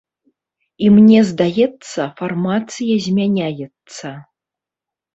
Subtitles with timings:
[0.85, 4.19] І мне здаецца, фармацыя змяняецца.